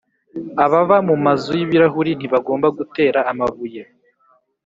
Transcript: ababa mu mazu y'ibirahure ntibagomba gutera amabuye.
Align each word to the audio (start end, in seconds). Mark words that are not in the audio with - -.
ababa 0.65 0.97
mu 1.07 1.15
mazu 1.25 1.51
y'ibirahure 1.59 2.11
ntibagomba 2.15 2.67
gutera 2.77 3.19
amabuye. 3.31 3.81